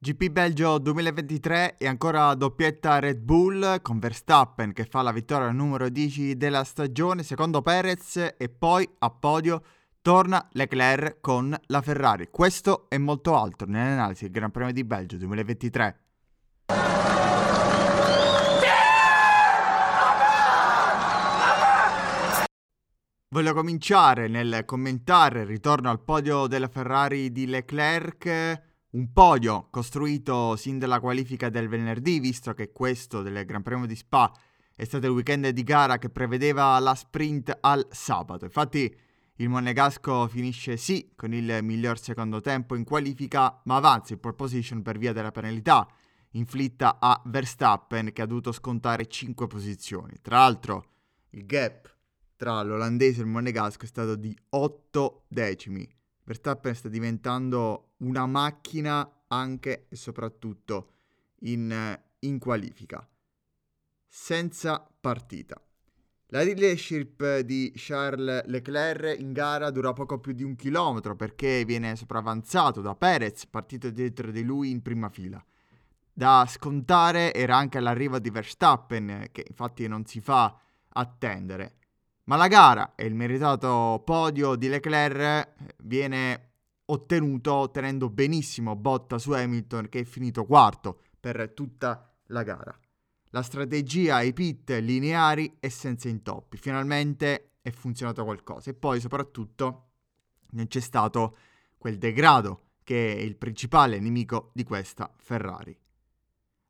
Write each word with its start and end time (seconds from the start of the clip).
GP 0.00 0.28
Belgio 0.28 0.78
2023 0.78 1.76
e 1.76 1.88
ancora 1.88 2.32
doppietta 2.34 3.00
Red 3.00 3.18
Bull 3.18 3.82
con 3.82 3.98
Verstappen 3.98 4.72
che 4.72 4.84
fa 4.84 5.02
la 5.02 5.10
vittoria 5.10 5.50
numero 5.50 5.88
10 5.88 6.36
della 6.36 6.62
stagione, 6.62 7.24
secondo 7.24 7.62
Perez 7.62 8.34
e 8.38 8.48
poi 8.48 8.88
a 8.98 9.10
podio 9.10 9.60
torna 10.00 10.48
Leclerc 10.52 11.18
con 11.20 11.52
la 11.66 11.82
Ferrari. 11.82 12.28
Questo 12.30 12.88
e 12.88 12.96
molto 12.98 13.36
altro 13.36 13.66
nell'analisi 13.66 14.22
del 14.22 14.30
Gran 14.34 14.52
Premio 14.52 14.72
di 14.72 14.84
Belgio 14.84 15.16
2023. 15.16 16.00
Voglio 23.30 23.52
cominciare 23.52 24.28
nel 24.28 24.62
commentare 24.64 25.40
il 25.40 25.46
ritorno 25.46 25.90
al 25.90 26.00
podio 26.04 26.46
della 26.46 26.68
Ferrari 26.68 27.32
di 27.32 27.46
Leclerc 27.48 28.66
un 28.90 29.12
podio 29.12 29.68
costruito 29.70 30.56
sin 30.56 30.78
dalla 30.78 31.00
qualifica 31.00 31.50
del 31.50 31.68
venerdì, 31.68 32.20
visto 32.20 32.54
che 32.54 32.72
questo 32.72 33.22
del 33.22 33.44
Gran 33.44 33.62
Premio 33.62 33.86
di 33.86 33.96
Spa 33.96 34.32
è 34.74 34.84
stato 34.84 35.06
il 35.06 35.12
weekend 35.12 35.48
di 35.48 35.62
gara 35.62 35.98
che 35.98 36.08
prevedeva 36.08 36.78
la 36.78 36.94
sprint 36.94 37.58
al 37.60 37.86
sabato. 37.90 38.44
Infatti 38.44 38.96
il 39.36 39.48
Monegasco 39.48 40.26
finisce 40.28 40.76
sì 40.76 41.12
con 41.14 41.34
il 41.34 41.58
miglior 41.62 41.98
secondo 41.98 42.40
tempo 42.40 42.74
in 42.76 42.84
qualifica, 42.84 43.60
ma 43.64 43.76
avanza 43.76 44.14
in 44.14 44.20
pole 44.20 44.34
position 44.34 44.82
per 44.82 44.98
via 44.98 45.12
della 45.12 45.32
penalità 45.32 45.86
inflitta 46.32 46.98
a 47.00 47.20
Verstappen 47.26 48.12
che 48.12 48.22
ha 48.22 48.26
dovuto 48.26 48.52
scontare 48.52 49.06
5 49.06 49.46
posizioni. 49.46 50.18
Tra 50.22 50.38
l'altro 50.38 50.84
il 51.30 51.44
gap 51.44 51.94
tra 52.36 52.62
l'olandese 52.62 53.20
e 53.20 53.24
il 53.24 53.30
Monegasco 53.30 53.84
è 53.84 53.88
stato 53.88 54.14
di 54.14 54.36
8 54.50 55.24
decimi 55.28 55.86
Verstappen 56.28 56.74
sta 56.74 56.90
diventando 56.90 57.87
una 57.98 58.26
macchina 58.26 59.24
anche 59.28 59.86
e 59.88 59.96
soprattutto 59.96 60.92
in, 61.40 61.98
in 62.20 62.38
qualifica, 62.38 63.06
senza 64.06 64.86
partita. 65.00 65.60
La 66.30 66.42
leadership 66.42 67.38
di 67.38 67.72
Charles 67.74 68.44
Leclerc 68.46 69.18
in 69.18 69.32
gara 69.32 69.70
dura 69.70 69.94
poco 69.94 70.18
più 70.18 70.32
di 70.32 70.42
un 70.42 70.56
chilometro 70.56 71.16
perché 71.16 71.64
viene 71.64 71.96
sopravanzato 71.96 72.82
da 72.82 72.94
Perez, 72.94 73.46
partito 73.46 73.88
dietro 73.88 74.30
di 74.30 74.42
lui 74.42 74.70
in 74.70 74.82
prima 74.82 75.08
fila. 75.08 75.42
Da 76.12 76.44
scontare 76.46 77.32
era 77.32 77.56
anche 77.56 77.80
l'arrivo 77.80 78.18
di 78.18 78.28
Verstappen, 78.28 79.28
che 79.32 79.46
infatti 79.48 79.86
non 79.86 80.04
si 80.04 80.20
fa 80.20 80.54
attendere. 80.88 81.76
Ma 82.24 82.36
la 82.36 82.48
gara 82.48 82.94
e 82.94 83.06
il 83.06 83.14
meritato 83.14 84.02
podio 84.04 84.54
di 84.54 84.68
Leclerc 84.68 85.18
eh, 85.18 85.74
viene 85.78 86.47
ottenuto 86.90 87.70
tenendo 87.72 88.08
benissimo 88.10 88.76
botta 88.76 89.18
su 89.18 89.32
Hamilton 89.32 89.88
che 89.88 90.00
è 90.00 90.04
finito 90.04 90.44
quarto 90.44 91.00
per 91.18 91.52
tutta 91.54 92.14
la 92.26 92.42
gara. 92.42 92.78
La 93.30 93.42
strategia 93.42 94.16
ai 94.16 94.32
pit 94.32 94.70
lineari 94.70 95.56
e 95.60 95.68
senza 95.68 96.08
intoppi. 96.08 96.56
Finalmente 96.56 97.56
è 97.60 97.70
funzionato 97.70 98.24
qualcosa. 98.24 98.70
E 98.70 98.74
poi 98.74 99.00
soprattutto 99.00 99.90
non 100.50 100.66
c'è 100.66 100.80
stato 100.80 101.36
quel 101.76 101.98
degrado 101.98 102.62
che 102.82 103.14
è 103.14 103.20
il 103.20 103.36
principale 103.36 104.00
nemico 104.00 104.50
di 104.54 104.64
questa 104.64 105.12
Ferrari. 105.16 105.78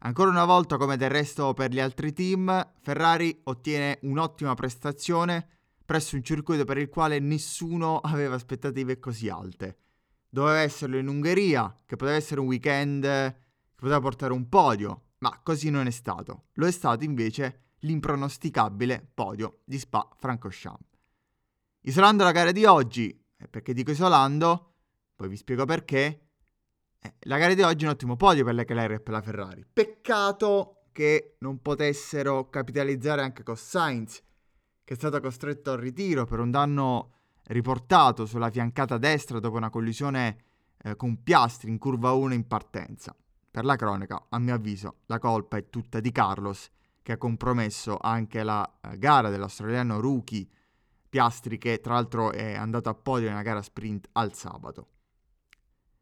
Ancora 0.00 0.30
una 0.30 0.44
volta, 0.44 0.76
come 0.76 0.96
del 0.96 1.10
resto 1.10 1.54
per 1.54 1.70
gli 1.70 1.80
altri 1.80 2.12
team, 2.12 2.72
Ferrari 2.80 3.40
ottiene 3.44 3.98
un'ottima 4.02 4.54
prestazione 4.54 5.48
presso 5.84 6.16
un 6.16 6.22
circuito 6.22 6.64
per 6.64 6.78
il 6.78 6.88
quale 6.88 7.18
nessuno 7.18 7.98
aveva 7.98 8.34
aspettative 8.34 8.98
così 8.98 9.28
alte. 9.28 9.78
Doveva 10.28 10.58
esserlo 10.58 10.98
in 10.98 11.08
Ungheria, 11.08 11.74
che 11.86 11.96
poteva 11.96 12.16
essere 12.16 12.40
un 12.40 12.46
weekend 12.46 13.02
che 13.02 13.84
poteva 13.84 14.00
portare 14.00 14.32
un 14.32 14.48
podio, 14.48 15.12
ma 15.18 15.40
così 15.42 15.70
non 15.70 15.86
è 15.86 15.90
stato. 15.90 16.46
Lo 16.54 16.66
è 16.66 16.70
stato 16.70 17.04
invece 17.04 17.74
l'impronosticabile 17.80 19.08
podio 19.14 19.60
di 19.64 19.78
Spa-Francorchamps. 19.78 20.86
Isolando 21.82 22.24
la 22.24 22.32
gara 22.32 22.50
di 22.50 22.64
oggi, 22.64 23.18
perché 23.48 23.72
dico 23.72 23.92
isolando, 23.92 24.74
poi 25.14 25.28
vi 25.28 25.36
spiego 25.36 25.64
perché, 25.64 26.28
eh, 27.00 27.14
la 27.20 27.38
gara 27.38 27.54
di 27.54 27.62
oggi 27.62 27.84
è 27.84 27.86
un 27.86 27.94
ottimo 27.94 28.16
podio 28.16 28.44
per 28.44 28.54
Leclerc 28.54 28.94
e 28.94 29.00
per 29.00 29.12
la 29.12 29.22
Ferrari. 29.22 29.64
Peccato 29.72 30.86
che 30.92 31.36
non 31.38 31.62
potessero 31.62 32.50
capitalizzare 32.50 33.22
anche 33.22 33.44
con 33.44 33.56
Sainz, 33.56 34.20
che 34.82 34.94
è 34.94 34.96
stato 34.96 35.20
costretto 35.20 35.70
al 35.70 35.78
ritiro 35.78 36.24
per 36.24 36.40
un 36.40 36.50
danno 36.50 37.17
riportato 37.48 38.26
sulla 38.26 38.50
fiancata 38.50 38.98
destra 38.98 39.40
dopo 39.40 39.56
una 39.56 39.70
collisione 39.70 40.44
eh, 40.82 40.96
con 40.96 41.22
Piastri 41.22 41.70
in 41.70 41.78
curva 41.78 42.12
1 42.12 42.34
in 42.34 42.46
partenza. 42.46 43.14
Per 43.50 43.64
la 43.64 43.76
cronaca, 43.76 44.26
a 44.28 44.38
mio 44.38 44.54
avviso, 44.54 44.98
la 45.06 45.18
colpa 45.18 45.56
è 45.56 45.68
tutta 45.68 46.00
di 46.00 46.12
Carlos, 46.12 46.70
che 47.02 47.12
ha 47.12 47.16
compromesso 47.18 47.98
anche 48.00 48.42
la 48.42 48.78
eh, 48.82 48.98
gara 48.98 49.30
dell'australiano 49.30 50.00
rookie 50.00 50.46
Piastri, 51.08 51.56
che 51.58 51.80
tra 51.80 51.94
l'altro 51.94 52.32
è 52.32 52.54
andato 52.54 52.90
a 52.90 52.94
podio 52.94 53.28
nella 53.28 53.42
gara 53.42 53.62
sprint 53.62 54.08
al 54.12 54.34
sabato. 54.34 54.88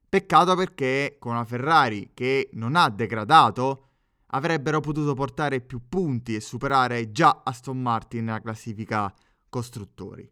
Peccato 0.08 0.54
perché 0.56 1.16
con 1.18 1.32
una 1.32 1.44
Ferrari 1.44 2.10
che 2.12 2.50
non 2.54 2.74
ha 2.74 2.88
degradato 2.90 3.82
avrebbero 4.30 4.80
potuto 4.80 5.14
portare 5.14 5.60
più 5.60 5.88
punti 5.88 6.34
e 6.34 6.40
superare 6.40 7.12
già 7.12 7.42
Aston 7.44 7.80
Martin 7.80 8.24
nella 8.24 8.40
classifica 8.40 9.12
costruttori. 9.48 10.28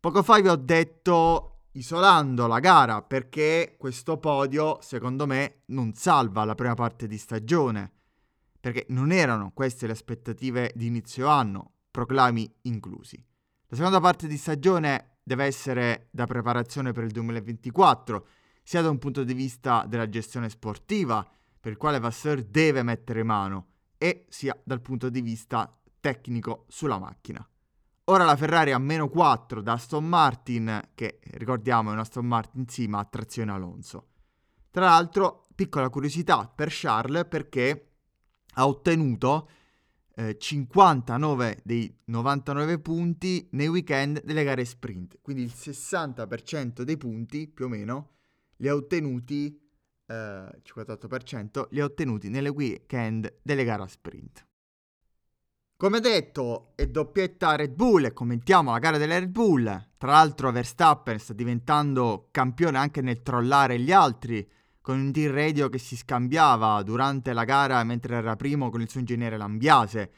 Poco 0.00 0.22
fa 0.22 0.40
vi 0.40 0.48
ho 0.48 0.56
detto 0.56 1.64
isolando 1.72 2.46
la 2.46 2.58
gara 2.58 3.02
perché 3.02 3.76
questo 3.78 4.16
podio 4.16 4.78
secondo 4.80 5.26
me 5.26 5.60
non 5.66 5.92
salva 5.92 6.42
la 6.44 6.54
prima 6.54 6.72
parte 6.72 7.06
di 7.06 7.18
stagione 7.18 7.92
perché 8.58 8.86
non 8.88 9.12
erano 9.12 9.52
queste 9.52 9.86
le 9.86 9.92
aspettative 9.92 10.72
di 10.74 10.86
inizio 10.86 11.26
anno, 11.26 11.72
proclami 11.90 12.50
inclusi. 12.62 13.22
La 13.66 13.76
seconda 13.76 14.00
parte 14.00 14.26
di 14.26 14.38
stagione 14.38 15.18
deve 15.22 15.44
essere 15.44 16.08
da 16.10 16.24
preparazione 16.24 16.92
per 16.92 17.04
il 17.04 17.10
2024 17.10 18.26
sia 18.62 18.80
da 18.80 18.88
un 18.88 18.98
punto 18.98 19.22
di 19.22 19.34
vista 19.34 19.84
della 19.86 20.08
gestione 20.08 20.48
sportiva, 20.48 21.28
per 21.60 21.72
il 21.72 21.78
quale 21.78 21.98
Vasseur 21.98 22.42
deve 22.42 22.82
mettere 22.82 23.22
mano, 23.22 23.66
e 23.98 24.24
sia 24.30 24.58
dal 24.64 24.80
punto 24.80 25.10
di 25.10 25.20
vista 25.20 25.78
tecnico 26.00 26.64
sulla 26.68 26.98
macchina. 26.98 27.46
Ora 28.10 28.24
la 28.24 28.34
Ferrari 28.34 28.72
ha 28.72 28.78
meno 28.78 29.08
4 29.08 29.62
da 29.62 29.74
Aston 29.74 30.04
Martin, 30.04 30.88
che 30.96 31.20
ricordiamo 31.34 31.90
è 31.90 31.92
una 31.92 32.00
Aston 32.00 32.26
Martin 32.26 32.66
sì, 32.66 32.88
ma 32.88 32.98
a 32.98 33.04
trazione 33.04 33.52
Alonso. 33.52 34.08
Tra 34.68 34.86
l'altro, 34.86 35.46
piccola 35.54 35.88
curiosità 35.90 36.52
per 36.52 36.70
Charles 36.72 37.28
perché 37.28 37.92
ha 38.54 38.66
ottenuto 38.66 39.48
eh, 40.16 40.36
59 40.36 41.60
dei 41.62 42.00
99 42.06 42.80
punti 42.80 43.48
nei 43.52 43.68
weekend 43.68 44.24
delle 44.24 44.42
gare 44.42 44.64
sprint, 44.64 45.20
quindi 45.22 45.44
il 45.44 45.52
60% 45.54 46.82
dei 46.82 46.96
punti 46.96 47.46
più 47.46 47.66
o 47.66 47.68
meno 47.68 48.14
li 48.56 48.66
ha 48.66 48.74
ottenuti, 48.74 49.56
eh, 50.06 50.60
58%, 50.64 51.68
li 51.70 51.80
ha 51.80 51.84
ottenuti 51.84 52.28
nelle 52.28 52.48
weekend 52.48 53.38
delle 53.40 53.62
gare 53.62 53.86
sprint. 53.86 54.48
Come 55.80 56.00
detto, 56.00 56.72
è 56.74 56.86
doppietta 56.88 57.56
Red 57.56 57.72
Bull 57.72 58.04
e 58.04 58.12
commentiamo 58.12 58.70
la 58.70 58.78
gara 58.78 58.98
delle 58.98 59.18
Red 59.18 59.30
Bull. 59.30 59.64
Tra 59.96 60.10
l'altro 60.10 60.52
Verstappen 60.52 61.18
sta 61.18 61.32
diventando 61.32 62.28
campione 62.30 62.76
anche 62.76 63.00
nel 63.00 63.22
trollare 63.22 63.78
gli 63.80 63.90
altri, 63.90 64.46
con 64.82 64.98
un 64.98 65.10
team 65.10 65.32
radio 65.32 65.70
che 65.70 65.78
si 65.78 65.96
scambiava 65.96 66.82
durante 66.82 67.32
la 67.32 67.44
gara 67.44 67.82
mentre 67.82 68.16
era 68.16 68.36
primo 68.36 68.68
con 68.68 68.82
il 68.82 68.90
suo 68.90 69.00
ingegnere 69.00 69.38
Lambiase. 69.38 70.12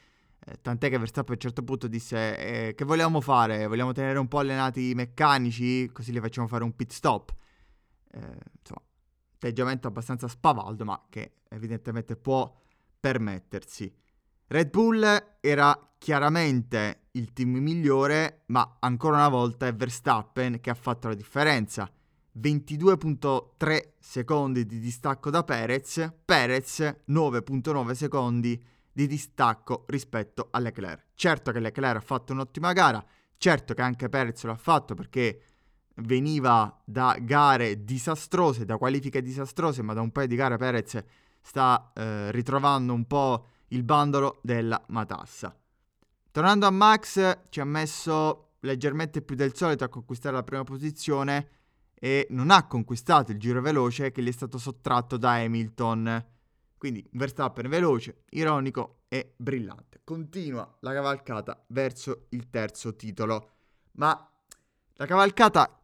Eh, 0.45 0.57
tant'è 0.61 0.89
che 0.89 0.97
Verstappen 0.97 1.31
a 1.31 1.35
un 1.35 1.39
certo 1.39 1.63
punto 1.63 1.87
disse 1.87 2.67
eh, 2.67 2.75
che 2.75 2.83
vogliamo 2.83 3.21
fare? 3.21 3.65
Vogliamo 3.65 3.93
tenere 3.93 4.19
un 4.19 4.27
po' 4.27 4.39
allenati 4.39 4.89
i 4.89 4.95
meccanici 4.95 5.89
così 5.93 6.11
li 6.11 6.19
facciamo 6.19 6.47
fare 6.47 6.65
un 6.65 6.75
pit 6.75 6.91
stop 6.91 7.33
eh, 8.11 8.19
insomma, 8.19 8.81
atteggiamento 9.35 9.87
abbastanza 9.87 10.27
spavaldo, 10.27 10.83
ma 10.83 11.01
che 11.07 11.35
evidentemente 11.47 12.17
può 12.17 12.53
permettersi. 12.99 14.01
Red 14.47 14.69
Bull 14.69 15.37
era 15.39 15.93
chiaramente 15.97 17.07
il 17.11 17.31
team 17.31 17.55
migliore, 17.57 18.43
ma 18.47 18.77
ancora 18.79 19.15
una 19.15 19.29
volta 19.29 19.67
è 19.67 19.73
Verstappen 19.73 20.59
che 20.59 20.69
ha 20.69 20.75
fatto 20.75 21.07
la 21.07 21.15
differenza. 21.15 21.89
22.3 22.39 23.93
secondi 23.99 24.65
di 24.65 24.79
distacco 24.79 25.29
da 25.29 25.43
Perez, 25.43 26.11
Perez 26.25 26.79
9.9 27.07 27.91
secondi 27.91 28.61
di 28.91 29.07
distacco 29.07 29.85
rispetto 29.87 30.47
a 30.51 30.59
Leclerc. 30.59 31.05
Certo 31.13 31.51
che 31.51 31.59
Leclerc 31.59 31.97
ha 31.97 32.05
fatto 32.05 32.33
un'ottima 32.33 32.73
gara, 32.73 33.03
certo 33.37 33.73
che 33.73 33.81
anche 33.81 34.09
Perez 34.09 34.43
l'ha 34.43 34.55
fatto 34.55 34.95
perché 34.95 35.41
veniva 35.97 36.81
da 36.83 37.15
gare 37.21 37.83
disastrose, 37.83 38.65
da 38.65 38.77
qualifiche 38.77 39.21
disastrose, 39.21 39.83
ma 39.83 39.93
da 39.93 40.01
un 40.01 40.11
paio 40.11 40.27
di 40.27 40.35
gare 40.35 40.57
Perez 40.57 41.03
sta 41.39 41.91
eh, 41.93 42.31
ritrovando 42.31 42.93
un 42.93 43.05
po' 43.05 43.47
il 43.73 43.83
bandolo 43.83 44.39
della 44.41 44.81
matassa. 44.87 45.55
Tornando 46.31 46.65
a 46.65 46.71
Max, 46.71 47.41
ci 47.49 47.59
ha 47.59 47.65
messo 47.65 48.53
leggermente 48.61 49.21
più 49.21 49.35
del 49.35 49.55
solito 49.55 49.83
a 49.83 49.89
conquistare 49.89 50.35
la 50.35 50.43
prima 50.43 50.63
posizione 50.63 51.49
e 51.93 52.27
non 52.31 52.49
ha 52.49 52.65
conquistato 52.67 53.31
il 53.31 53.39
giro 53.39 53.61
veloce 53.61 54.11
che 54.11 54.21
gli 54.21 54.29
è 54.29 54.31
stato 54.31 54.57
sottratto 54.57 55.17
da 55.17 55.33
Hamilton. 55.33 56.25
Quindi 56.77 57.07
Verstappen 57.13 57.69
veloce, 57.69 58.23
ironico 58.31 59.03
e 59.07 59.35
brillante. 59.37 60.01
Continua 60.03 60.77
la 60.81 60.91
cavalcata 60.91 61.63
verso 61.67 62.25
il 62.29 62.49
terzo 62.49 62.95
titolo. 62.95 63.51
Ma 63.93 64.29
la 64.95 65.05
cavalcata, 65.05 65.81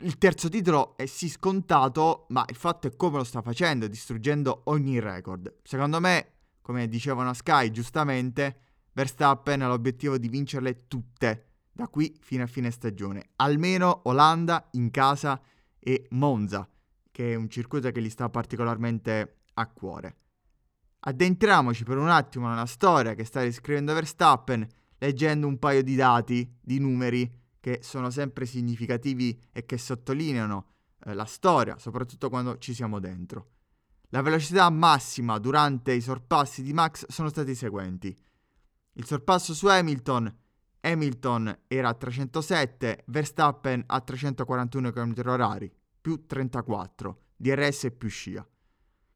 il 0.00 0.18
terzo 0.18 0.48
titolo 0.48 0.96
è 0.96 1.06
sì 1.06 1.30
scontato, 1.30 2.26
ma 2.30 2.44
il 2.48 2.56
fatto 2.56 2.86
è 2.86 2.96
come 2.96 3.16
lo 3.16 3.24
sta 3.24 3.40
facendo, 3.40 3.86
distruggendo 3.86 4.62
ogni 4.64 5.00
record. 5.00 5.60
Secondo 5.62 6.00
me, 6.00 6.35
come 6.66 6.88
dicevano 6.88 7.30
a 7.30 7.32
Sky 7.32 7.70
giustamente, 7.70 8.58
Verstappen 8.92 9.62
ha 9.62 9.68
l'obiettivo 9.68 10.18
di 10.18 10.28
vincerle 10.28 10.88
tutte 10.88 11.50
da 11.70 11.86
qui 11.86 12.18
fino 12.20 12.42
a 12.42 12.48
fine 12.48 12.72
stagione. 12.72 13.28
Almeno 13.36 14.00
Olanda 14.06 14.66
in 14.72 14.90
casa 14.90 15.40
e 15.78 16.08
Monza, 16.10 16.68
che 17.12 17.30
è 17.30 17.36
un 17.36 17.48
circuito 17.48 17.92
che 17.92 18.02
gli 18.02 18.10
sta 18.10 18.28
particolarmente 18.30 19.42
a 19.54 19.68
cuore. 19.68 20.16
Addentriamoci 20.98 21.84
per 21.84 21.98
un 21.98 22.08
attimo 22.08 22.48
nella 22.48 22.66
storia 22.66 23.14
che 23.14 23.22
sta 23.22 23.42
riscrivendo 23.42 23.94
Verstappen, 23.94 24.66
leggendo 24.98 25.46
un 25.46 25.60
paio 25.60 25.84
di 25.84 25.94
dati, 25.94 26.52
di 26.60 26.80
numeri 26.80 27.32
che 27.60 27.78
sono 27.80 28.10
sempre 28.10 28.44
significativi 28.44 29.40
e 29.52 29.64
che 29.64 29.78
sottolineano 29.78 30.66
eh, 31.04 31.14
la 31.14 31.26
storia, 31.26 31.78
soprattutto 31.78 32.28
quando 32.28 32.58
ci 32.58 32.74
siamo 32.74 32.98
dentro. 32.98 33.50
La 34.10 34.22
velocità 34.22 34.68
massima 34.70 35.38
durante 35.38 35.92
i 35.92 36.00
sorpassi 36.00 36.62
di 36.62 36.72
Max 36.72 37.06
sono 37.08 37.28
stati 37.28 37.50
i 37.50 37.56
seguenti. 37.56 38.16
Il 38.92 39.04
sorpasso 39.04 39.54
su 39.54 39.66
Hamilton 39.66 40.44
Hamilton 40.86 41.62
era 41.66 41.88
a 41.88 41.94
307, 41.94 43.02
Verstappen 43.06 43.82
a 43.86 44.00
341 44.00 44.92
km/h, 44.92 45.70
più 46.00 46.26
34, 46.26 47.22
DRS 47.34 47.92
più 47.98 48.08
scia. 48.08 48.46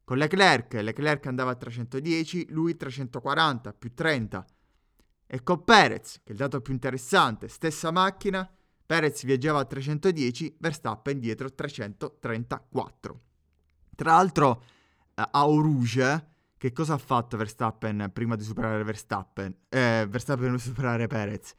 Con 0.03 0.17
Leclerc, 0.17 0.73
Leclerc 0.73 1.25
andava 1.27 1.51
a 1.51 1.55
310, 1.55 2.47
lui 2.49 2.75
340, 2.75 3.73
più 3.73 3.93
30. 3.93 4.45
E 5.25 5.43
con 5.43 5.63
Perez, 5.63 6.19
che 6.23 6.29
è 6.29 6.31
il 6.31 6.37
dato 6.37 6.59
più 6.59 6.73
interessante, 6.73 7.47
stessa 7.47 7.89
macchina, 7.91 8.49
Perez 8.85 9.23
viaggiava 9.23 9.59
a 9.59 9.65
310, 9.65 10.57
Verstappen 10.59 11.19
dietro 11.19 11.53
334. 11.53 13.21
Tra 13.95 14.11
l'altro, 14.11 14.63
a 15.15 15.41
Rouge, 15.43 16.27
che 16.57 16.71
cosa 16.71 16.93
ha 16.93 16.97
fatto 16.97 17.37
Verstappen 17.37 18.09
prima 18.13 18.35
di 18.35 18.43
superare 18.43 18.83
Verstappen? 18.83 19.55
Eh, 19.69 20.05
Verstappen 20.09 20.43
prima 20.43 20.57
superare 20.57 21.07
Perez. 21.07 21.53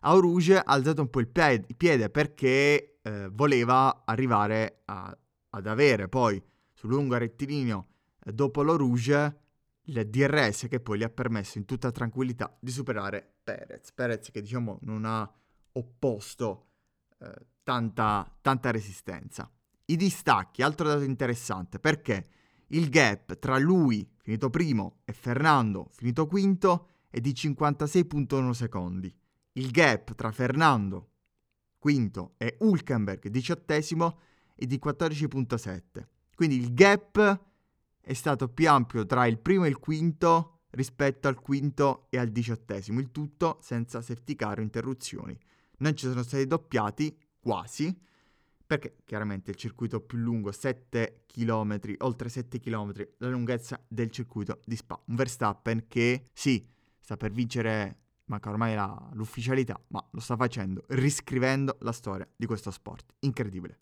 Auruge 0.00 0.58
ha 0.58 0.62
alzato 0.66 1.00
un 1.00 1.10
po' 1.10 1.20
il 1.20 1.28
piede, 1.28 2.10
perché 2.10 2.98
eh, 3.02 3.28
voleva 3.32 4.04
arrivare 4.04 4.82
a, 4.86 5.16
ad 5.50 5.66
avere 5.66 6.08
poi 6.08 6.42
sul 6.72 6.90
lungo 6.90 7.16
rettilineo 7.16 7.86
eh, 8.24 8.32
dopo 8.32 8.62
l'Auruge 8.62 9.40
il 9.88 10.08
DRS 10.08 10.66
che 10.68 10.80
poi 10.80 10.98
gli 10.98 11.02
ha 11.02 11.08
permesso 11.08 11.58
in 11.58 11.64
tutta 11.64 11.90
tranquillità 11.90 12.56
di 12.60 12.70
superare 12.70 13.34
Perez. 13.42 13.92
Perez 13.92 14.30
che 14.30 14.40
diciamo 14.40 14.78
non 14.82 15.04
ha 15.04 15.30
opposto 15.72 16.66
eh, 17.18 17.46
tanta, 17.62 18.28
tanta 18.40 18.70
resistenza. 18.70 19.50
I 19.86 19.96
distacchi, 19.96 20.62
altro 20.62 20.88
dato 20.88 21.02
interessante, 21.02 21.78
perché 21.78 22.26
il 22.68 22.88
gap 22.88 23.38
tra 23.38 23.58
lui, 23.58 24.08
finito 24.22 24.50
primo, 24.50 25.00
e 25.04 25.12
Fernando, 25.12 25.88
finito 25.92 26.26
quinto, 26.26 26.88
è 27.08 27.20
di 27.20 27.32
56.1 27.32 28.50
secondi. 28.50 29.14
Il 29.52 29.70
gap 29.70 30.14
tra 30.14 30.32
Fernando, 30.32 31.10
quinto, 31.78 32.34
e 32.36 32.56
Hulkenberg, 32.58 33.28
diciottesimo, 33.28 34.18
è 34.54 34.64
di 34.66 34.80
14.7. 34.82 36.06
Quindi 36.34 36.56
il 36.56 36.74
gap 36.74 37.40
è 38.00 38.12
stato 38.12 38.48
più 38.48 38.68
ampio 38.68 39.06
tra 39.06 39.26
il 39.26 39.38
primo 39.38 39.64
e 39.64 39.68
il 39.68 39.78
quinto 39.78 40.60
rispetto 40.70 41.28
al 41.28 41.40
quinto 41.40 42.06
e 42.10 42.18
al 42.18 42.28
diciottesimo, 42.28 43.00
il 43.00 43.10
tutto 43.10 43.58
senza 43.62 44.02
safety 44.02 44.34
car 44.34 44.58
o 44.58 44.62
interruzioni. 44.62 45.38
Non 45.78 45.96
ci 45.96 46.06
sono 46.06 46.22
stati 46.22 46.46
doppiati, 46.46 47.16
quasi, 47.40 47.98
perché 48.66 48.96
chiaramente 49.04 49.50
il 49.50 49.56
circuito 49.56 50.00
più 50.00 50.18
lungo, 50.18 50.50
7 50.50 51.24
km, 51.26 51.80
oltre 51.98 52.28
7 52.28 52.58
km, 52.58 52.92
la 53.18 53.28
lunghezza 53.28 53.80
del 53.86 54.10
circuito 54.10 54.60
di 54.64 54.76
Spa. 54.76 55.00
Un 55.06 55.14
Verstappen 55.14 55.86
che 55.86 56.26
sì, 56.32 56.66
sta 56.98 57.16
per 57.16 57.30
vincere, 57.30 57.98
manca 58.24 58.50
ormai 58.50 58.74
la, 58.74 59.10
l'ufficialità, 59.12 59.80
ma 59.88 60.04
lo 60.10 60.20
sta 60.20 60.36
facendo 60.36 60.84
riscrivendo 60.88 61.76
la 61.80 61.92
storia 61.92 62.28
di 62.34 62.46
questo 62.46 62.70
sport. 62.72 63.14
Incredibile. 63.20 63.78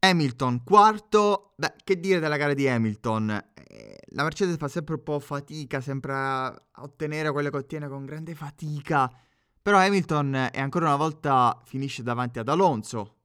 Hamilton 0.00 0.64
quarto, 0.64 1.54
beh, 1.56 1.74
che 1.84 1.98
dire 1.98 2.18
della 2.18 2.36
gara 2.36 2.54
di 2.54 2.68
Hamilton? 2.68 3.30
Eh, 3.54 3.98
la 4.08 4.24
Mercedes 4.24 4.56
fa 4.56 4.68
sempre 4.68 4.94
un 4.94 5.02
po' 5.04 5.20
fatica, 5.20 5.80
sempre 5.80 6.12
a 6.12 6.62
ottenere 6.78 7.30
quello 7.30 7.50
che 7.50 7.56
ottiene 7.56 7.88
con 7.88 8.04
grande 8.04 8.34
fatica. 8.34 9.10
Però 9.62 9.78
Hamilton 9.78 10.50
è 10.52 10.60
ancora 10.60 10.86
una 10.86 10.96
volta 10.96 11.58
finisce 11.64 12.02
davanti 12.02 12.40
ad 12.40 12.48
Alonso, 12.48 13.21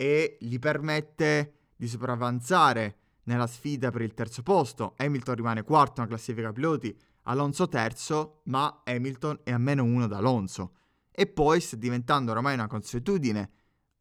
e 0.00 0.38
gli 0.40 0.58
permette 0.58 1.56
di 1.76 1.86
sopravanzare 1.86 2.96
nella 3.24 3.46
sfida 3.46 3.90
per 3.90 4.00
il 4.00 4.14
terzo 4.14 4.42
posto. 4.42 4.94
Hamilton 4.96 5.34
rimane 5.34 5.62
quarto 5.62 6.00
nella 6.00 6.14
classifica 6.14 6.54
piloti, 6.54 6.98
Alonso 7.24 7.68
terzo, 7.68 8.40
ma 8.44 8.80
Hamilton 8.82 9.40
è 9.42 9.52
a 9.52 9.58
meno 9.58 9.84
uno 9.84 10.06
da 10.06 10.16
Alonso. 10.16 10.72
E 11.10 11.26
poi 11.26 11.60
sta 11.60 11.76
diventando 11.76 12.32
ormai 12.32 12.54
una 12.54 12.66
consuetudine 12.66 13.50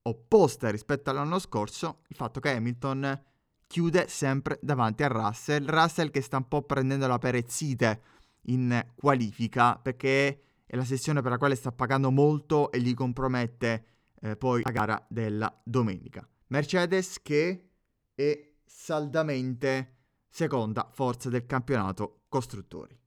opposta 0.03 0.69
rispetto 0.69 1.09
all'anno 1.09 1.37
scorso 1.37 2.03
il 2.07 2.15
fatto 2.15 2.39
che 2.39 2.51
Hamilton 2.51 3.21
chiude 3.67 4.07
sempre 4.07 4.57
davanti 4.61 5.03
a 5.03 5.07
Russell. 5.07 5.65
Russell 5.65 6.11
che 6.11 6.21
sta 6.21 6.37
un 6.37 6.47
po' 6.47 6.61
prendendo 6.61 7.07
la 7.07 7.17
perezzite 7.17 8.01
in 8.43 8.85
qualifica 8.95 9.75
perché 9.75 10.43
è 10.65 10.77
la 10.77 10.85
sessione 10.85 11.21
per 11.21 11.31
la 11.31 11.37
quale 11.37 11.55
sta 11.55 11.73
pagando 11.73 12.09
molto 12.09 12.71
e 12.71 12.79
gli 12.79 12.93
compromette 12.93 13.83
eh, 14.21 14.35
poi 14.35 14.61
la 14.63 14.71
gara 14.71 15.05
della 15.07 15.61
domenica. 15.63 16.27
Mercedes 16.47 17.21
che 17.21 17.69
è 18.15 18.51
saldamente 18.65 19.97
seconda 20.29 20.89
forza 20.93 21.29
del 21.29 21.45
campionato 21.45 22.21
costruttori. 22.29 22.97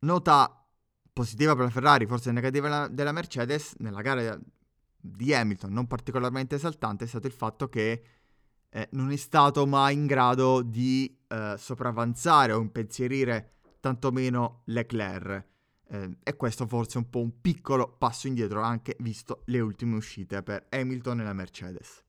Nota 0.00 0.66
positiva 1.12 1.54
per 1.54 1.64
la 1.64 1.70
Ferrari, 1.70 2.06
forse 2.06 2.30
negativa 2.30 2.88
della 2.88 3.12
Mercedes, 3.12 3.74
nella 3.78 4.02
gara 4.02 4.38
di 4.96 5.34
Hamilton, 5.34 5.72
non 5.72 5.86
particolarmente 5.86 6.56
esaltante, 6.56 7.04
è 7.04 7.08
stato 7.08 7.26
il 7.26 7.32
fatto 7.32 7.68
che 7.68 8.02
eh, 8.70 8.88
non 8.92 9.10
è 9.10 9.16
stato 9.16 9.66
mai 9.66 9.94
in 9.94 10.06
grado 10.06 10.62
di 10.62 11.18
eh, 11.26 11.54
sopravanzare 11.58 12.52
o 12.52 12.60
impensierire 12.60 13.54
tantomeno 13.80 14.62
Leclerc. 14.66 15.46
Eh, 15.90 16.16
e 16.22 16.36
questo 16.36 16.66
forse 16.66 16.98
è 16.98 17.02
un 17.02 17.08
po' 17.08 17.20
un 17.20 17.40
piccolo 17.40 17.88
passo 17.96 18.26
indietro 18.26 18.60
anche 18.60 18.96
visto 19.00 19.42
le 19.46 19.60
ultime 19.60 19.96
uscite 19.96 20.42
per 20.42 20.66
Hamilton 20.68 21.20
e 21.20 21.24
la 21.24 21.32
Mercedes. 21.32 22.04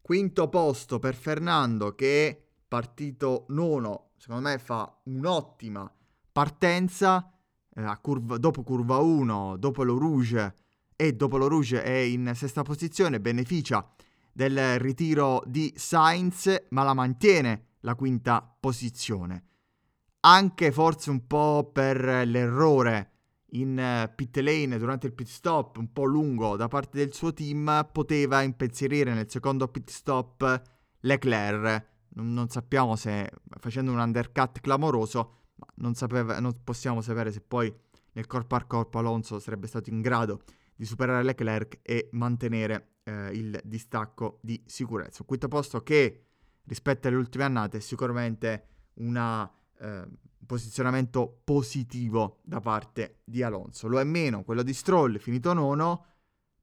Quinto 0.00 0.48
posto 0.48 0.98
per 0.98 1.14
Fernando 1.14 1.94
che 1.94 2.28
è 2.28 2.44
partito 2.66 3.46
nono, 3.48 4.10
secondo 4.16 4.48
me 4.48 4.58
fa 4.58 5.00
un'ottima 5.04 5.90
partenza 6.32 7.32
eh, 7.72 7.98
curva, 8.00 8.36
dopo 8.36 8.62
curva 8.62 8.98
1, 8.98 9.56
dopo 9.58 9.84
lo 9.84 9.96
Rouge 9.96 10.54
e 10.96 11.12
dopo 11.12 11.36
lo 11.36 11.46
Rouge 11.46 11.82
è 11.82 11.96
in 11.96 12.32
sesta 12.34 12.62
posizione, 12.62 13.20
beneficia 13.20 13.88
del 14.32 14.78
ritiro 14.80 15.42
di 15.46 15.72
Sainz 15.76 16.66
ma 16.70 16.82
la 16.82 16.94
mantiene 16.94 17.74
la 17.80 17.94
quinta 17.94 18.56
posizione 18.58 19.44
anche 20.26 20.72
forse 20.72 21.10
un 21.10 21.24
po' 21.26 21.70
per 21.72 22.26
l'errore 22.26 23.12
in 23.50 23.78
eh, 23.78 24.12
pit 24.12 24.36
lane 24.38 24.76
durante 24.76 25.06
il 25.06 25.12
pit 25.12 25.28
stop 25.28 25.76
un 25.76 25.92
po' 25.92 26.04
lungo 26.04 26.56
da 26.56 26.66
parte 26.66 26.98
del 26.98 27.12
suo 27.12 27.32
team 27.32 27.88
poteva 27.92 28.42
impensierire 28.42 29.14
nel 29.14 29.30
secondo 29.30 29.68
pit 29.68 29.88
stop 29.88 30.62
Leclerc 31.00 31.86
non, 32.16 32.48
sappiamo 32.48 32.96
se 32.96 33.30
facendo 33.60 33.92
un 33.92 33.98
undercut 33.98 34.60
clamoroso 34.60 35.42
non, 35.76 35.94
sapeva, 35.94 36.40
non 36.40 36.58
possiamo 36.64 37.00
sapere 37.02 37.30
se 37.30 37.40
poi 37.40 37.72
nel 38.12 38.26
corpo 38.26 38.56
a 38.56 38.64
corpo 38.64 38.98
Alonso 38.98 39.38
sarebbe 39.38 39.68
stato 39.68 39.90
in 39.90 40.00
grado 40.00 40.42
di 40.74 40.84
superare 40.84 41.22
Leclerc 41.22 41.78
e 41.82 42.08
mantenere 42.12 42.96
eh, 43.04 43.30
il 43.32 43.58
distacco 43.64 44.38
di 44.42 44.62
sicurezza. 44.66 45.24
Quinto 45.24 45.48
posto 45.48 45.82
che 45.82 46.24
rispetto 46.64 47.08
alle 47.08 47.16
ultime 47.16 47.44
annate 47.44 47.78
è 47.78 47.80
sicuramente 47.80 48.68
una 48.94 49.50
eh, 49.80 50.06
posizionamento 50.46 51.40
positivo 51.44 52.40
da 52.42 52.60
parte 52.60 53.20
di 53.24 53.42
Alonso. 53.42 53.88
Lo 53.88 54.00
è 54.00 54.04
meno 54.04 54.44
quello 54.44 54.62
di 54.62 54.72
Stroll, 54.72 55.18
finito 55.18 55.52
nono, 55.52 56.04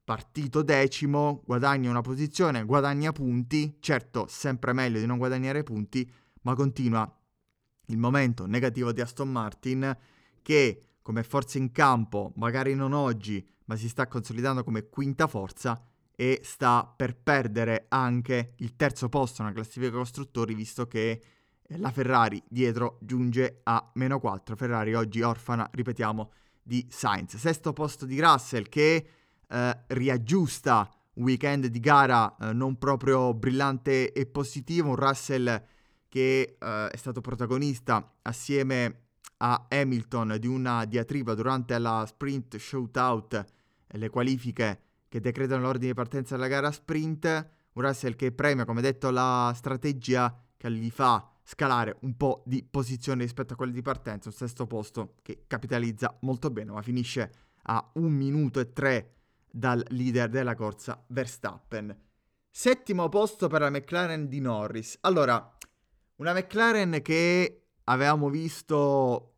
partito 0.03 0.62
decimo, 0.62 1.41
guadagna 1.46 1.89
una 1.89 2.01
posizione, 2.01 2.63
guadagna 2.65 3.12
punti, 3.12 3.77
certo 3.79 4.25
sempre 4.27 4.74
meglio 4.74 5.00
di 5.00 5.05
non 5.05 5.17
guadagnare 5.17 5.63
punti, 5.63 6.10
ma 6.41 6.55
continua 6.55 7.20
il 7.88 7.98
momento 7.98 8.46
negativo 8.46 8.91
di 8.91 9.01
Aston 9.01 9.29
Martin 9.29 9.98
che 10.41 10.82
come 11.01 11.24
forza 11.24 11.58
in 11.58 11.72
campo, 11.72 12.32
magari 12.38 12.75
non 12.75 12.93
oggi, 12.93 13.46
ma 13.65 13.75
si 13.75 13.89
sta 13.89 14.08
consolidando 14.08 14.63
come 14.63 14.88
quinta 14.88 15.27
forza 15.27 15.86
e 16.15 16.41
sta 16.43 16.91
per 16.96 17.17
perdere 17.17 17.86
anche 17.89 18.53
il 18.58 18.75
terzo 18.75 19.10
posto 19.10 19.41
nella 19.41 19.53
classifica 19.53 19.91
costruttori 19.91 20.53
visto 20.53 20.88
che 20.88 21.22
la 21.67 21.91
Ferrari 21.91 22.41
dietro 22.48 22.98
giunge 23.01 23.62
a 23.63 23.91
meno 23.96 24.20
4. 24.20 24.55
Ferrari 24.55 24.93
oggi 24.93 25.22
orfana, 25.22 25.67
ripetiamo, 25.72 26.32
di 26.62 26.86
Sainz. 26.89 27.36
Sesto 27.38 27.74
posto 27.74 28.05
di 28.05 28.20
Russell 28.20 28.70
che 28.70 29.08
eh, 29.48 29.84
riaggiusta 29.88 30.89
un 31.15 31.24
weekend 31.24 31.67
di 31.67 31.79
gara 31.79 32.36
eh, 32.38 32.53
non 32.53 32.77
proprio 32.77 33.34
brillante 33.34 34.12
e 34.12 34.25
positivo, 34.25 34.89
un 34.89 34.96
Russell 34.96 35.63
che 36.08 36.58
eh, 36.60 36.88
è 36.89 36.96
stato 36.96 37.22
protagonista 37.22 38.15
assieme 38.22 39.01
a 39.38 39.65
Hamilton 39.70 40.38
di 40.39 40.48
una 40.48 40.86
diatriba 40.86 41.34
durante 41.34 41.77
la 41.77 42.05
sprint 42.08 42.58
shootout, 42.58 43.43
le 43.88 44.10
qualifiche 44.10 44.82
che 45.10 45.20
decretano 45.20 45.62
l'ordine 45.62 45.88
di 45.88 45.93
partenza 45.93 46.36
della 46.36 46.48
gara 46.48 46.72
sprint, 46.72 47.25
un 47.74 47.82
Russell 47.82 48.15
che 48.15 48.32
premia, 48.32 48.65
come 48.65 48.82
detto, 48.82 49.12
la 49.12 49.51
strategia 49.55 50.36
che 50.55 50.72
gli 50.72 50.89
fa 50.89 51.32
scalare 51.43 51.97
un 52.01 52.15
po' 52.15 52.43
di 52.45 52.63
posizione 52.63 53.23
rispetto 53.23 53.53
a 53.53 53.55
quelle 53.55 53.73
di 53.73 53.81
partenza, 53.81 54.29
un 54.29 54.35
sesto 54.35 54.65
posto 54.65 55.15
che 55.21 55.43
capitalizza 55.45 56.17
molto 56.21 56.50
bene, 56.50 56.71
ma 56.71 56.81
finisce 56.81 57.31
a 57.63 57.91
un 57.95 58.12
minuto 58.12 58.59
e 58.59 58.71
tre 58.71 59.15
dal 59.50 59.83
leader 59.89 60.29
della 60.29 60.55
corsa 60.55 61.03
Verstappen. 61.07 61.95
Settimo 62.50 63.09
posto 63.09 63.47
per 63.47 63.62
la 63.62 63.69
McLaren 63.69 64.27
di 64.27 64.39
Norris. 64.39 64.97
Allora, 65.01 65.57
una 66.17 66.33
McLaren 66.33 67.01
che 67.01 67.67
avevamo 67.85 68.29
visto 68.29 69.29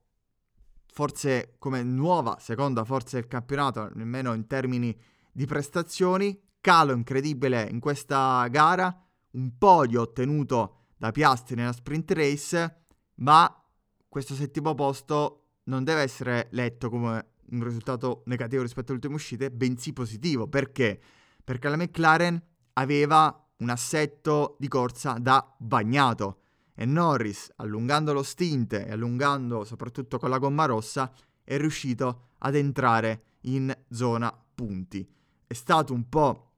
forse 0.92 1.56
come 1.58 1.84
nuova 1.84 2.38
seconda 2.40 2.86
forza 2.86 3.18
del 3.18 3.28
campionato, 3.28 3.82
almeno 3.82 4.34
in 4.34 4.48
termini 4.48 4.98
di 5.32 5.46
prestazioni, 5.46 6.40
calo 6.62 6.94
incredibile 6.94 7.68
in 7.70 7.80
questa 7.80 8.48
gara, 8.50 9.06
un 9.32 9.58
podio 9.58 10.02
ottenuto 10.02 10.85
da 11.06 11.12
Piastri 11.12 11.56
nella 11.56 11.72
sprint 11.72 12.12
race, 12.12 12.86
ma 13.16 13.64
questo 14.10 14.34
settimo 14.34 14.74
posto 14.74 15.58
non 15.66 15.84
deve 15.84 16.02
essere 16.02 16.48
letto 16.52 16.90
come 16.90 17.34
un 17.52 17.64
risultato 17.64 18.24
negativo 18.26 18.64
rispetto 18.64 18.88
alle 18.88 18.96
ultime 18.96 19.16
uscite, 19.16 19.52
bensì 19.52 19.94
positivo. 19.94 20.48
Perché? 20.48 21.00
Perché 21.44 21.70
la 21.70 21.76
McLaren 21.76 22.42
aveva 22.74 23.48
un 23.58 23.70
assetto 23.70 24.56
di 24.60 24.68
corsa 24.68 25.18
da 25.20 25.56
bagnato 25.60 26.40
e 26.74 26.86
Norris, 26.86 27.52
allungando 27.58 28.12
lo 28.12 28.24
stint 28.24 28.74
e 28.74 28.92
allungando 28.92 29.64
soprattutto 29.64 30.18
con 30.18 30.30
la 30.30 30.40
gomma 30.40 30.66
rossa, 30.66 31.14
è 31.44 31.58
riuscito 31.58 32.30
ad 32.40 32.56
entrare 32.56 33.24
in 33.42 33.72
zona 33.92 34.36
punti. 34.56 35.08
È 35.46 35.54
stato 35.54 35.94
un 35.94 36.10
po', 36.10 36.54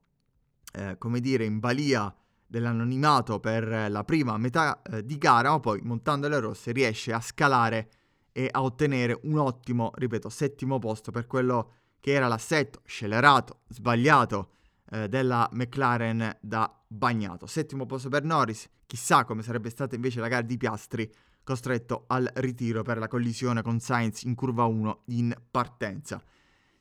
eh, 0.72 0.96
come 0.98 1.20
dire, 1.20 1.44
in 1.44 1.60
balia 1.60 2.16
dell'anonimato 2.48 3.40
per 3.40 3.90
la 3.90 4.04
prima 4.04 4.38
metà 4.38 4.82
eh, 4.82 5.04
di 5.06 5.18
gara, 5.18 5.52
ma 5.52 5.60
poi 5.60 5.82
montando 5.82 6.28
le 6.28 6.40
rosse 6.40 6.72
riesce 6.72 7.12
a 7.14 7.20
scalare 7.20 7.90
e 8.32 8.48
a 8.52 8.64
ottenere 8.64 9.20
un 9.24 9.38
ottimo, 9.38 9.92
ripeto, 9.96 10.30
settimo 10.30 10.80
posto 10.80 11.12
per 11.12 11.28
quello 11.28 11.72
che 12.00 12.12
era 12.14 12.28
l'assetto 12.28 12.82
scellerato, 12.86 13.62
sbagliato 13.68 14.52
eh, 14.92 15.10
della 15.10 15.50
McLaren 15.52 16.38
da 16.40 16.72
bagnato. 16.88 17.48
Settimo 17.48 17.86
posto 17.86 18.10
per 18.10 18.24
Norris, 18.24 18.70
chissà 18.86 19.26
come 19.26 19.42
sarebbe 19.42 19.70
stata 19.70 19.96
invece 19.96 20.20
la 20.20 20.28
gara 20.28 20.44
di 20.44 20.58
Piastri, 20.58 21.12
costretto 21.44 22.06
al 22.08 22.30
ritiro 22.36 22.84
per 22.84 22.98
la 22.98 23.08
collisione 23.08 23.62
con 23.62 23.80
Sainz 23.80 24.24
in 24.24 24.36
curva 24.36 24.66
1 24.66 25.04
in 25.08 25.34
partenza. 25.50 26.22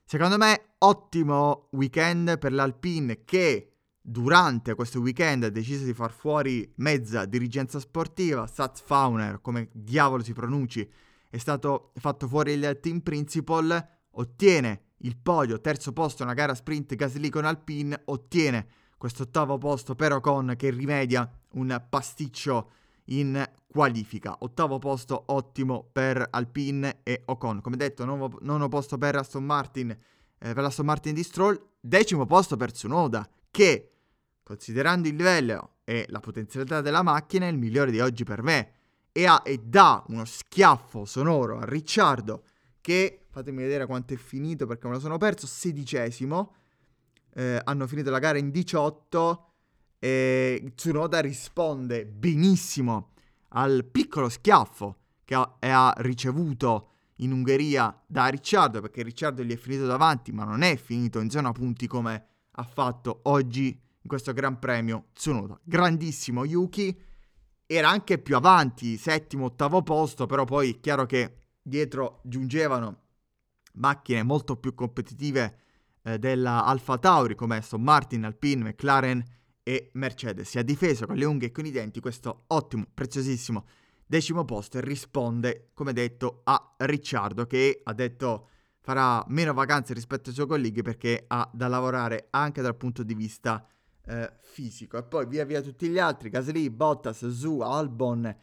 Secondo 0.05 0.37
me 0.37 0.75
ottimo 0.79 1.69
weekend 1.73 2.39
per 2.39 2.53
l'Alpine 2.53 3.25
che 3.25 3.76
durante 4.09 4.75
questo 4.75 5.01
weekend 5.01 5.43
ha 5.43 5.51
deciso 5.51 5.85
di 5.85 5.93
far 5.93 6.13
fuori 6.13 6.73
mezza 6.77 7.25
dirigenza 7.25 7.81
sportiva, 7.81 8.47
Sats 8.47 8.81
Fauner, 8.81 9.41
come 9.41 9.69
diavolo 9.73 10.23
si 10.23 10.33
pronunci, 10.33 10.89
è 11.29 11.37
stato 11.39 11.91
fatto 11.97 12.29
fuori 12.29 12.53
il 12.53 12.79
team 12.81 13.01
principal, 13.01 13.85
ottiene 14.13 14.83
il 14.99 15.17
podio, 15.17 15.61
terzo 15.61 15.93
posto 15.93 16.23
nella 16.23 16.37
gara 16.37 16.55
sprint 16.55 16.95
Gasly 16.95 17.29
con 17.31 17.45
Alpine, 17.45 18.01
ottiene 18.05 18.67
questo 18.97 19.25
ottavo 19.25 19.59
posto 19.59 19.97
per 19.97 20.13
Ocon 20.13 20.55
che 20.57 20.71
rimedia 20.71 21.29
un 21.55 21.85
pasticcio 21.89 22.71
in 23.07 23.45
qualifica. 23.67 24.37
Ottavo 24.39 24.79
posto 24.79 25.25
ottimo 25.27 25.89
per 25.93 26.27
Alpine 26.31 27.01
e 27.03 27.23
Ocon. 27.27 27.61
Come 27.61 27.77
detto, 27.77 28.05
nono, 28.05 28.39
nono 28.41 28.69
posto 28.69 28.97
per 28.99 29.17
Aston 29.17 29.45
Martin, 29.45 29.91
eh, 29.91 29.99
per 30.39 30.63
l'Aston 30.63 30.87
Martin 30.87 31.13
di 31.13 31.23
Stroll, 31.25 31.61
decimo 31.81 32.25
posto 32.25 32.57
per 32.57 32.71
Tsunoda 32.73 33.29
che 33.51 33.96
Considerando 34.47 35.09
il 35.09 35.17
livello 35.17 35.79
e 35.83 36.07
la 36.09 36.21
potenzialità 36.21 36.81
della 36.81 37.03
macchina, 37.03 37.47
è 37.47 37.49
il 37.49 37.59
migliore 37.59 37.91
di 37.91 37.99
oggi 37.99 38.23
per 38.23 38.45
me. 38.45 38.75
E, 39.11 39.27
ha, 39.27 39.43
e 39.45 39.59
dà 39.59 40.05
uno 40.07 40.25
schiaffo 40.25 41.05
sonoro 41.05 41.59
a 41.59 41.65
Ricciardo 41.65 42.45
che, 42.81 43.25
fatemi 43.29 43.65
vedere 43.65 43.87
quanto 43.87 44.15
è 44.15 44.17
finito 44.17 44.65
perché 44.69 44.87
me 44.87 44.93
lo 44.93 45.01
sono 45.01 45.19
perso, 45.19 45.49
sedicesimo. 45.49 46.55
Eh, 47.35 47.61
hanno 47.65 47.89
finito 47.89 48.11
la 48.11 48.21
gara 48.21 48.39
in 48.39 48.53
18 48.53 49.51
e 49.99 50.73
Tsunoda 50.77 51.19
risponde 51.19 52.07
benissimo 52.07 53.15
al 53.49 53.85
piccolo 53.85 54.29
schiaffo 54.29 54.99
che 55.25 55.35
ha, 55.35 55.57
ha 55.59 55.93
ricevuto 55.97 56.91
in 57.17 57.33
Ungheria 57.33 58.01
da 58.07 58.29
Ricciardo 58.29 58.81
perché 58.81 59.03
Ricciardo 59.03 59.43
gli 59.43 59.53
è 59.53 59.57
finito 59.57 59.87
davanti 59.87 60.31
ma 60.31 60.45
non 60.45 60.63
è 60.63 60.77
finito 60.77 61.19
in 61.19 61.31
zona 61.31 61.51
punti 61.51 61.89
come 61.89 62.27
ha 62.53 62.63
fatto 62.63 63.23
oggi 63.25 63.83
in 64.07 64.09
questo 64.09 64.33
Gran 64.33 64.61
Premio 64.61 65.09
Tsunoda. 65.13 65.59
Grandissimo 65.65 66.45
Yuki, 66.45 66.97
era 67.67 67.89
anche 67.89 68.19
più 68.19 68.37
avanti, 68.37 68.97
settimo, 68.97 69.47
ottavo 69.47 69.83
posto, 69.83 70.27
però 70.27 70.45
poi 70.45 70.75
è 70.75 70.81
chiaro 70.81 71.07
che 71.07 71.39
dietro 71.61 72.21
giungevano 72.23 73.03
macchine 73.75 74.23
molto 74.23 74.57
più 74.57 74.75
competitive 74.75 75.59
eh, 76.03 76.19
della 76.19 76.65
Alfa 76.65 76.97
Tauri 76.99 77.35
come 77.35 77.57
Aston 77.57 77.83
Martin, 77.83 78.25
Alpine, 78.25 78.63
McLaren 78.63 79.23
e 79.65 79.91
Mercedes. 79.95 80.51
Si 80.51 80.59
è 80.59 80.65
difeso 80.65 81.07
con 81.07 81.17
le 81.17 81.25
unghie 81.25 81.49
e 81.49 81.53
con 81.53 81.67
i 81.67 81.73
denti 81.73 81.99
questo 81.99 82.45
ottimo, 82.47 82.87
preziosissimo 82.95 83.67
decimo 84.07 84.45
posto 84.45 84.79
e 84.79 84.83
risponde, 84.83 85.71
come 85.75 85.93
detto, 85.93 86.43
a 86.45 86.75
Ricciardo 86.79 87.45
che 87.47 87.81
ha 87.83 87.93
detto 87.93 88.51
farà 88.87 89.25
meno 89.27 89.53
vacanze 89.53 89.95
rispetto 89.95 90.29
ai 90.29 90.35
suoi 90.37 90.47
colleghi 90.47 90.81
perché 90.81 91.25
ha 91.27 91.51
da 91.53 91.67
lavorare 91.67 92.29
anche 92.31 92.63
dal 92.63 92.77
punto 92.77 93.03
di 93.03 93.15
vista 93.15 93.67
eh, 94.07 94.33
fisico. 94.41 94.97
E 94.97 95.03
poi 95.05 95.27
via 95.27 95.45
via 95.45 95.61
tutti 95.61 95.89
gli 95.89 95.99
altri, 95.99 96.31
Gasly, 96.31 96.71
Bottas, 96.71 97.29
Zu, 97.29 97.61
Albon. 97.61 98.35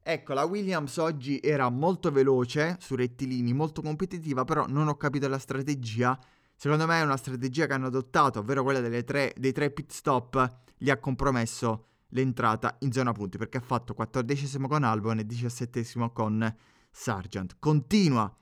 Ecco, 0.00 0.32
la 0.32 0.44
Williams 0.44 0.96
oggi 0.96 1.38
era 1.42 1.68
molto 1.68 2.10
veloce 2.10 2.76
su 2.80 2.94
rettilini, 2.94 3.52
molto 3.52 3.82
competitiva, 3.82 4.44
però 4.44 4.66
non 4.66 4.88
ho 4.88 4.96
capito 4.96 5.28
la 5.28 5.38
strategia. 5.38 6.18
Secondo 6.56 6.86
me 6.86 7.00
è 7.00 7.02
una 7.02 7.16
strategia 7.16 7.66
che 7.66 7.74
hanno 7.74 7.88
adottato, 7.88 8.38
ovvero 8.38 8.62
quella 8.62 8.80
tre, 9.02 9.34
dei 9.36 9.52
tre 9.52 9.70
pit 9.70 9.92
stop, 9.92 10.60
gli 10.76 10.90
ha 10.90 10.98
compromesso 10.98 11.86
l'entrata 12.12 12.76
in 12.80 12.92
zona 12.92 13.12
punti 13.12 13.36
perché 13.36 13.58
ha 13.58 13.60
fatto 13.60 13.92
14 13.92 14.58
con 14.60 14.82
Albon 14.82 15.18
e 15.18 15.26
17 15.26 15.84
con 16.12 16.56
Sargent. 16.90 17.56
Continua, 17.58 18.34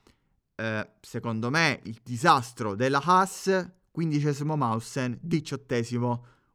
eh, 0.54 0.90
secondo 1.00 1.50
me, 1.50 1.80
il 1.84 2.00
disastro 2.02 2.74
della 2.74 3.02
Haas, 3.02 3.72
15 3.90 4.44
Mausen, 4.44 5.18
18 5.20 5.74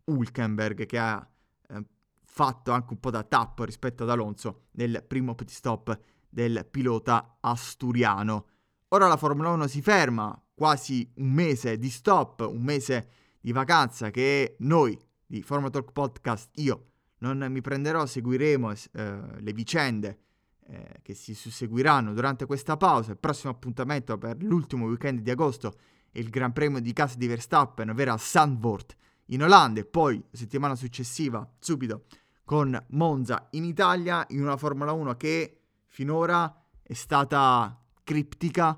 Hulkenberg 0.05 0.85
che 0.85 0.97
ha 0.97 1.27
eh, 1.69 1.85
fatto 2.23 2.71
anche 2.71 2.93
un 2.93 2.99
po' 2.99 3.09
da 3.09 3.23
tappo 3.23 3.63
rispetto 3.63 4.03
ad 4.03 4.09
Alonso 4.09 4.67
nel 4.71 5.03
primo 5.07 5.35
pit 5.35 5.49
stop 5.49 5.99
del 6.29 6.65
pilota 6.69 7.37
asturiano. 7.39 8.47
Ora 8.89 9.07
la 9.07 9.17
Formula 9.17 9.49
1 9.49 9.67
si 9.67 9.81
ferma, 9.81 10.41
quasi 10.53 11.09
un 11.15 11.31
mese 11.31 11.77
di 11.77 11.89
stop, 11.89 12.41
un 12.41 12.61
mese 12.61 13.09
di 13.39 13.51
vacanza 13.51 14.11
che 14.11 14.55
noi 14.59 14.99
di 15.25 15.41
Formula 15.41 15.71
Talk 15.71 15.91
Podcast, 15.91 16.49
io 16.55 16.87
non 17.19 17.45
mi 17.49 17.61
prenderò, 17.61 18.05
seguiremo 18.05 18.71
eh, 18.71 19.19
le 19.39 19.53
vicende 19.53 20.19
eh, 20.67 20.99
che 21.01 21.13
si 21.13 21.33
susseguiranno 21.33 22.13
durante 22.13 22.45
questa 22.45 22.77
pausa. 22.77 23.11
Il 23.11 23.17
prossimo 23.17 23.51
appuntamento 23.51 24.17
per 24.17 24.41
l'ultimo 24.43 24.85
weekend 24.85 25.19
di 25.19 25.31
agosto 25.31 25.75
è 26.11 26.19
il 26.19 26.29
Gran 26.29 26.51
Premio 26.51 26.79
di 26.79 26.93
casa 26.93 27.15
di 27.17 27.27
Verstappen, 27.27 27.89
ovvero 27.89 28.13
a 28.13 28.17
Sandvoort 28.17 28.95
in 29.31 29.43
Olanda 29.43 29.79
e 29.79 29.85
poi 29.85 30.23
settimana 30.31 30.75
successiva 30.75 31.49
subito 31.59 32.05
con 32.43 32.77
Monza 32.89 33.47
in 33.51 33.63
Italia 33.63 34.25
in 34.29 34.41
una 34.41 34.57
Formula 34.57 34.91
1 34.91 35.15
che 35.15 35.61
finora 35.87 36.63
è 36.83 36.93
stata 36.93 37.81
criptica 38.03 38.77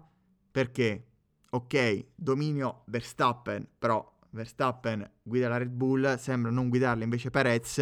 perché 0.52 1.08
ok, 1.50 2.06
dominio 2.16 2.84
Verstappen, 2.86 3.68
però 3.78 4.20
Verstappen 4.32 5.10
guida 5.22 5.48
la 5.48 5.58
Red 5.58 5.72
Bull, 5.72 6.18
sembra 6.18 6.52
non 6.52 6.70
guidarla 6.70 7.04
invece 7.04 7.30
Perez 7.30 7.78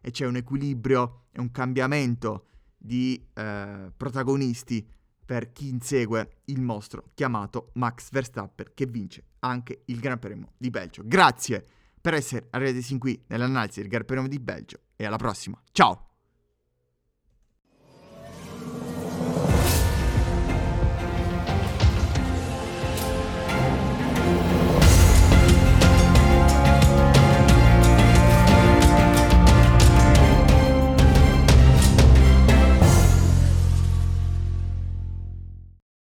e 0.00 0.10
c'è 0.10 0.26
un 0.26 0.36
equilibrio 0.36 1.26
e 1.32 1.40
un 1.40 1.50
cambiamento 1.50 2.46
di 2.76 3.28
eh, 3.34 3.92
protagonisti 3.96 4.88
per 5.24 5.52
chi 5.52 5.68
insegue 5.68 6.38
il 6.46 6.60
mostro 6.60 7.10
chiamato 7.14 7.70
Max 7.74 8.10
Verstappen 8.10 8.70
che 8.74 8.86
vince 8.86 9.24
anche 9.40 9.82
il 9.86 9.98
Gran 9.98 10.18
Premio 10.18 10.52
di 10.56 10.70
Belgio. 10.70 11.02
Grazie 11.04 11.66
per 12.02 12.14
essere 12.14 12.48
arrivati 12.50 12.82
sin 12.82 12.98
qui 12.98 13.24
nell'analisi 13.28 13.86
del 13.86 14.04
Premio 14.04 14.28
di 14.28 14.40
Belgio 14.40 14.80
e 14.96 15.06
alla 15.06 15.16
prossima. 15.16 15.58
Ciao! 15.70 16.11